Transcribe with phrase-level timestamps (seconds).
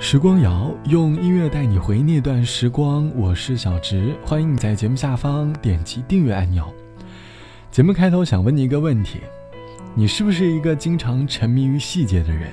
[0.00, 6.72] 时光谣用音乐带你回那段时光，我是小直，欢迎你在节目下方点击订阅按钮。
[7.72, 9.18] 节目开头想问你一个问题：
[9.96, 12.52] 你是不是一个经常沉迷于细节的人？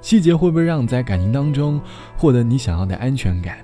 [0.00, 1.78] 细节会不会让你在感情当中
[2.16, 3.58] 获得你想要的安全感？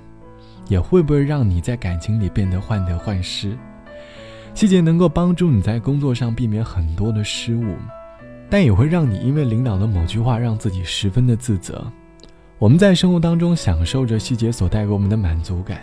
[0.69, 3.57] 也会不会让你在感情里变得患得患失？
[4.53, 7.77] 细节能够帮助你在工作上避免很多的失误，
[8.51, 11.91] 但也会让你因为领导的某句话让自己十分的自责。
[12.59, 15.81] 我们在生活当中享受着细节所带给我们的满足感，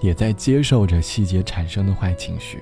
[0.00, 2.60] 也在接受着细节产生的坏情绪。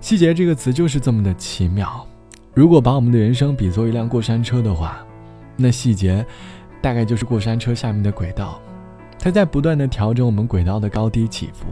[0.00, 2.06] 细节这个词就是这么的奇妙。
[2.54, 5.04] 如果把我们的人生比作一辆过山车的话，
[5.54, 6.24] 那细节
[6.80, 8.58] 大概就是过山车下面的轨道。
[9.18, 11.66] 它在不断的调整我们轨道的高低起伏，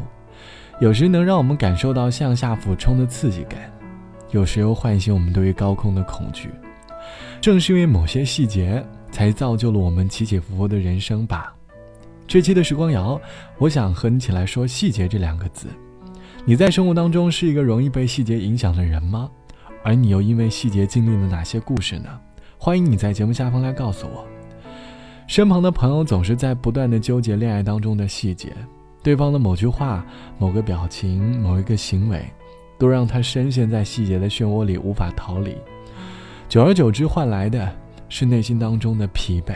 [0.80, 3.58] 有时能让我们感受到向下俯冲的刺激感，
[4.32, 6.50] 有时又唤醒我们对于高空的恐惧。
[7.40, 11.54] 正是因为某些细节，才造就了我们起起伏伏的人生吧。
[12.26, 13.20] 这期的时光谣，
[13.58, 15.68] 我想和你起来说“细节”这两个字。
[16.44, 19.30] 你在生活当中是一个容易被细节影响的人吗？
[19.84, 22.08] 而你又因为细节经历了哪些故事呢？
[22.56, 24.26] 欢迎你在节目下方来告诉我。
[25.26, 28.52] 身旁的朋友总是在不断的纠结恋爱当中的细节，
[29.02, 30.04] 对方的某句话、
[30.38, 32.24] 某个表情、某一个行为，
[32.78, 35.56] 都让他深陷在细节的漩涡里无法逃离。
[36.48, 37.72] 久而久之，换来的
[38.12, 39.54] 是内心当中的疲惫。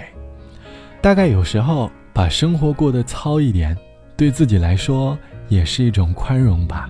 [1.02, 3.76] 大概有时候，把生活过得糙一点，
[4.16, 5.16] 对自己来说
[5.48, 6.88] 也是一种宽容吧。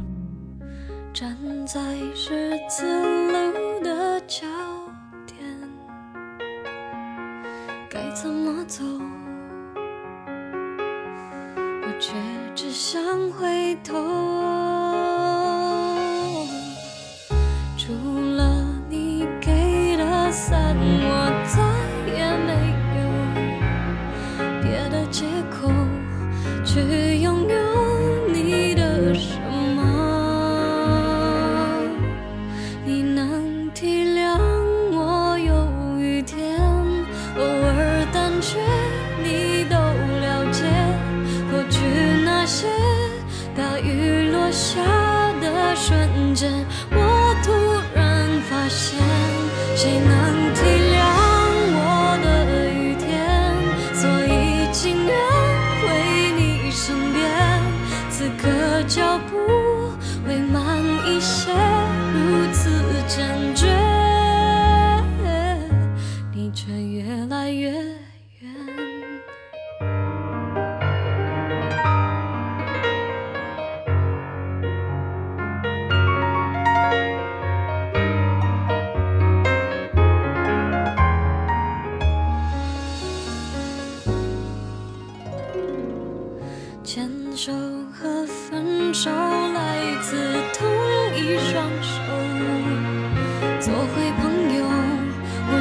[1.13, 1.81] 站在
[2.15, 2.87] 十字
[3.33, 4.47] 路的交
[7.91, 8.85] 该怎么走？
[11.83, 12.15] 我却
[12.55, 14.76] 只想回头。
[45.77, 46.51] 瞬间，
[46.91, 47.53] 我突
[47.95, 48.99] 然发现，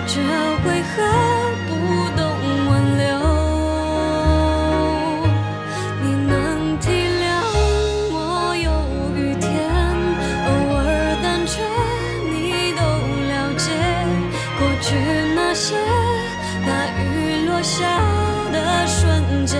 [0.06, 1.02] 我却为何
[1.66, 1.74] 不
[2.16, 2.22] 懂
[2.70, 3.04] 挽留？
[6.04, 7.26] 你能体谅
[8.14, 8.16] 我
[8.56, 8.70] 有
[9.18, 9.50] 雨天，
[10.46, 10.86] 偶尔
[11.24, 11.58] 胆怯，
[12.30, 12.36] 你
[12.78, 12.82] 都
[13.32, 13.66] 了解。
[14.60, 14.94] 过去
[15.34, 15.74] 那些
[16.68, 16.70] 大
[17.02, 17.04] 雨
[17.48, 17.82] 落下
[18.54, 19.60] 的瞬间，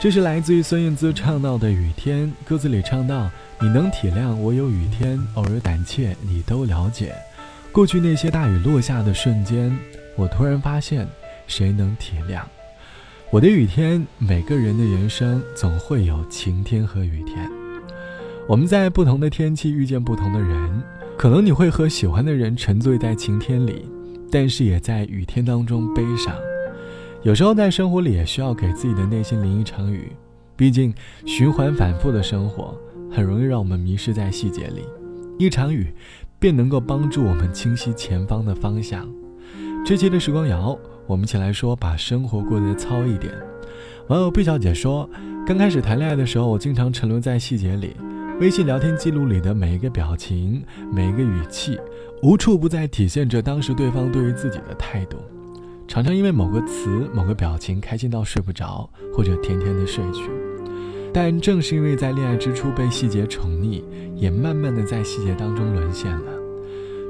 [0.00, 3.30] 这是来自于孙燕姿唱到的《雨天》，歌词里唱到
[3.60, 7.12] ：“你能体谅我有雨天，偶尔胆怯，你都了解。
[7.70, 9.70] 过去那些大雨落下的瞬间，
[10.16, 11.06] 我突然发现，
[11.46, 12.40] 谁能体谅
[13.28, 17.46] 我的雨天，每个人的人生总会有晴天和雨天。
[18.48, 20.82] 我们在不同的天气遇见不同的人，
[21.18, 23.84] 可能你会和喜欢的人沉醉在晴天里，
[24.32, 26.34] 但是也在雨天当中悲伤。
[27.22, 30.10] 有时候在生活里也需要给自己的内心淋一场雨，
[30.56, 30.94] 毕竟
[31.26, 32.74] 循环反复的生活
[33.10, 34.84] 很容易让我们迷失在细节里，
[35.38, 35.92] 一场雨
[36.38, 39.06] 便能够帮助我们清晰前方的方向。
[39.84, 40.78] 这期的时光谣。
[41.06, 43.34] 我们一起来说，把生活过得糙一点。
[44.06, 45.10] 网友毕小姐说，
[45.44, 47.96] 刚开始谈恋爱的时候，我经常沉沦在细节里，
[48.38, 51.76] 微信聊天记录里的每一个表情、每一个语气，
[52.22, 55.16] 无处不在体现着当时对方对于自己的态度。
[55.90, 60.30] 常常因为某个词、某个表情开心到睡不着，或者甜甜的睡去。
[61.12, 63.82] 但正是因为在恋爱之初被细节宠溺，
[64.14, 66.32] 也慢慢的在细节当中沦陷了。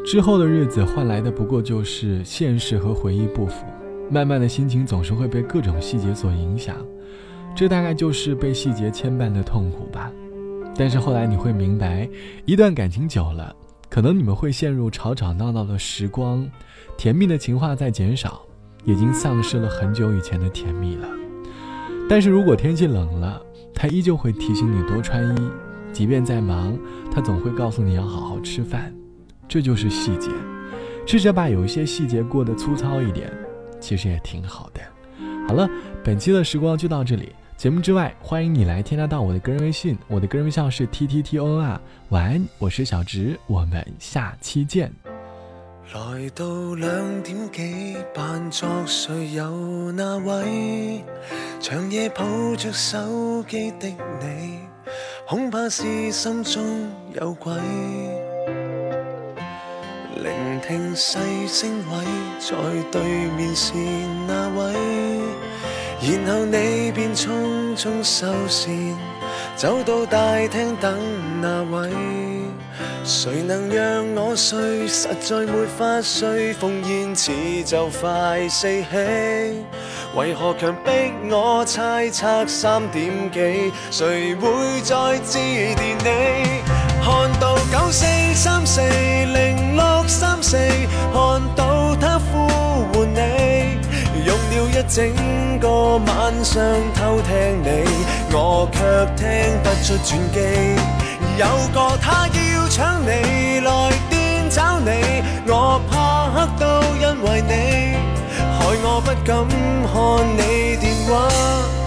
[0.03, 3.67] 之后的日子换来的不过就是现实和回忆不符。
[4.11, 6.75] 慢慢的心情总是会被各种细节所影响，
[7.55, 10.11] 这大概就是被细节牵绊的痛苦吧。
[10.75, 12.09] 但是后来你会明白，
[12.47, 13.55] 一段感情久了，
[13.91, 16.51] 可能你们会陷入吵吵闹闹的时光，
[16.97, 18.41] 甜蜜的情话在减少，
[18.85, 21.09] 已经丧失了很久以前的甜蜜了。
[22.09, 23.41] 但是如果天气冷了，
[23.75, 25.51] 他依旧会提醒你多穿衣，
[25.93, 26.77] 即便再忙，
[27.11, 28.93] 他总会告诉你要好好吃饭。
[29.49, 30.31] 这就是细节，
[31.07, 33.33] 试着把有一些细节过得粗糙一点。
[33.81, 34.81] 其实也挺好的。
[35.49, 35.69] 好了，
[36.05, 37.31] 本期的时光就到这里。
[37.57, 41.81] 节目之外，欢迎你来添加到我的个人微信，我的个人微信号是 t t t o n 啊。
[42.11, 44.93] 晚安，我是小直，我们下期见。
[45.93, 46.45] 来到
[46.77, 51.05] 两点几，扮作睡有那位
[51.59, 53.89] 长夜抱着手机的
[54.21, 54.61] 你，
[55.27, 56.63] 恐怕是心中
[57.21, 57.53] 有鬼。
[60.15, 60.33] 聆
[60.65, 62.05] 听细声位，
[62.39, 62.55] 在
[62.93, 63.03] 对
[63.37, 63.75] 面是
[64.29, 64.73] 那位？
[66.03, 68.97] 然后你便匆匆收线，
[69.57, 70.97] 走到大厅等
[71.41, 72.20] 那位。
[73.13, 74.87] 谁能让我睡？
[74.87, 77.33] 实在没法睡，烽烟似
[77.65, 78.87] 就快四起，
[80.15, 80.93] 为何强迫
[81.29, 83.73] 我猜测三点几？
[83.91, 84.49] 谁会
[84.85, 85.39] 再致
[85.75, 86.63] 电你？
[87.03, 90.57] 看到九四三四零六三四，
[91.13, 92.47] 看到他呼
[92.93, 93.81] 唤你，
[94.25, 96.63] 用了一整个晚上
[96.95, 97.85] 偷听你，
[98.33, 98.79] 我却
[99.17, 101.00] 听不出转机。
[101.41, 104.91] 有个他要抢你来电找你，
[105.47, 106.67] 我怕黑都
[106.97, 107.97] 因为你，
[108.37, 109.49] 害我不敢
[109.89, 109.97] 看
[110.37, 111.31] 你电话，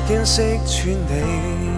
[0.07, 1.72] 惊识穿你。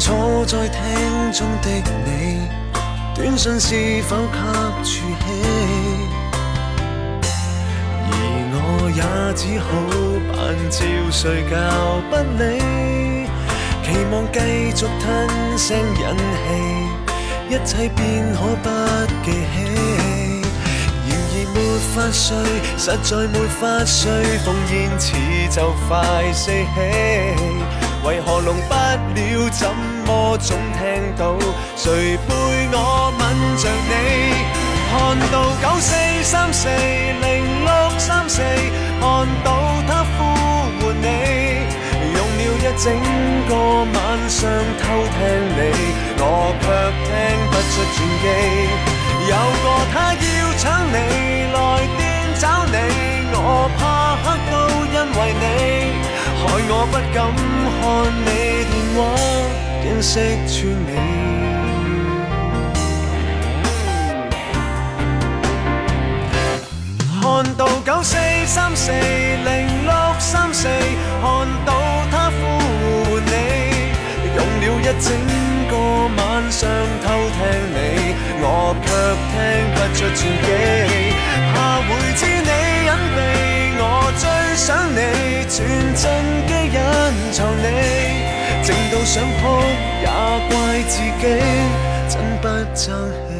[0.00, 1.68] 坐在厅中的
[2.06, 2.48] 你，
[3.14, 4.38] 短信是否給
[4.82, 4.94] 儲起？
[8.06, 8.12] 而
[8.54, 8.58] 我
[8.96, 9.02] 也
[9.36, 9.68] 只好
[10.32, 10.34] 扮
[10.70, 10.80] 照
[11.10, 11.52] 睡覺
[12.08, 12.12] 不
[12.42, 12.42] 理，
[13.84, 14.38] 期望繼
[14.74, 15.06] 續吞
[15.58, 15.68] 聲
[16.00, 16.48] 忍氣，
[17.50, 18.00] 一切便
[18.32, 18.66] 可不
[19.22, 19.38] 記起。
[21.52, 21.56] 没
[21.94, 22.36] 法睡，
[22.78, 24.10] 实在没法睡，
[24.44, 25.06] 烽烟似
[25.50, 27.79] 就快四起。
[28.04, 29.48] 为何聋不了？
[29.50, 29.68] 怎
[30.06, 31.36] 么总听到？
[31.76, 32.34] 谁背
[32.72, 33.22] 我吻
[33.56, 33.92] 着你？
[34.90, 34.92] 看
[35.30, 37.24] 到九四三四零
[37.64, 38.42] 六三四，
[39.00, 39.04] 看
[39.44, 39.48] 到
[39.86, 40.18] 他呼
[40.80, 41.06] 唤你，
[42.14, 42.84] 用了一整
[43.48, 43.50] 个
[43.92, 43.96] 晚
[44.28, 44.38] 上
[44.80, 45.18] 偷听
[45.56, 45.58] 你，
[46.18, 46.24] 我
[46.60, 46.64] 却
[47.06, 47.08] 听
[47.50, 48.24] 不出转机。
[49.28, 50.26] 有个他要
[50.58, 50.96] 抢你。
[51.52, 51.56] 来
[51.98, 52.00] 电
[52.38, 52.76] 找你，
[53.32, 53.80] 我怕
[54.22, 54.52] 黑都
[54.86, 55.44] 因为你，
[56.40, 57.18] 害我不敢
[57.80, 57.86] 看
[58.24, 58.28] 你
[58.70, 58.98] 电话，
[59.82, 60.12] 惊识
[60.46, 60.88] 穿你。
[67.22, 67.22] 看
[67.56, 69.48] 到九四三四零
[69.84, 70.68] 六三四，
[71.22, 71.24] 看
[71.64, 71.72] 到
[72.10, 72.40] 他呼
[73.04, 73.32] 唤你，
[74.36, 75.08] 用了一整
[75.70, 75.72] 个
[76.16, 76.20] 晚
[76.50, 76.68] 上
[77.02, 77.06] 偷
[77.36, 77.38] 听
[77.72, 77.76] 你，
[78.42, 78.44] 我
[78.84, 78.86] 却
[79.30, 79.32] 听
[79.74, 80.48] 不出传奇。
[81.54, 81.56] 下
[81.86, 82.50] 回知你
[82.86, 83.18] 隐秘，
[83.78, 83.82] 我
[84.18, 84.22] 最
[84.56, 84.98] 想你，
[85.52, 85.66] 全
[85.96, 86.06] 真
[86.46, 87.64] 机隐藏你，
[88.62, 89.60] 静到想哭，
[90.00, 90.06] 也
[90.48, 91.22] 怪自己
[92.08, 92.86] 真不争
[93.28, 93.39] 气。